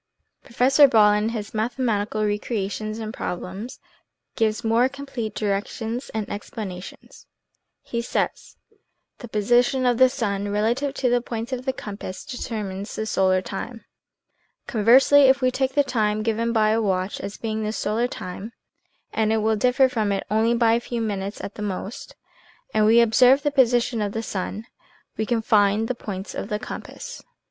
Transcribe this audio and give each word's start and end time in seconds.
Professor 0.43 0.87
Ball, 0.87 1.13
in 1.13 1.29
his" 1.29 1.53
Mathematical 1.53 2.25
Recreations 2.25 2.97
and 2.97 3.13
Problems," 3.13 3.79
gives 4.35 4.63
more 4.63 4.89
complete 4.89 5.35
directions 5.35 6.09
and 6.15 6.27
explanations. 6.27 7.27
He 7.83 8.01
says:" 8.01 8.57
The 9.19 9.27
position 9.27 9.85
of 9.85 9.99
the 9.99 10.09
sun 10.09 10.49
relative 10.49 10.95
to 10.95 11.09
the 11.11 11.21
points 11.21 11.53
of 11.53 11.65
the 11.65 11.71
compass 11.73 12.25
determines 12.25 12.95
the 12.95 13.05
solar 13.05 13.43
time. 13.43 13.85
Conversely, 14.65 15.25
if 15.25 15.39
we 15.39 15.51
take 15.51 15.75
the 15.75 15.83
time 15.83 16.23
given 16.23 16.51
by 16.51 16.71
a 16.71 16.81
watch 16.81 17.21
as 17.21 17.37
being 17.37 17.61
the 17.63 17.71
solar 17.71 18.07
time 18.07 18.53
(and 19.13 19.31
it 19.31 19.37
will 19.37 19.55
differ 19.55 19.87
from 19.87 20.11
it 20.11 20.25
only 20.31 20.55
by 20.55 20.73
a 20.73 20.79
few 20.79 20.99
minutes 20.99 21.39
at 21.41 21.53
the 21.53 21.61
most), 21.61 22.15
and 22.73 22.87
we 22.87 23.01
observe 23.01 23.43
the 23.43 23.51
position 23.51 24.01
of 24.01 24.13
the 24.13 24.23
sun, 24.23 24.65
we 25.15 25.27
can 25.27 25.43
find 25.43 25.87
the 25.87 25.93
points 25.93 26.33
of 26.33 26.49
the 26.49 26.57
compass. 26.57 27.21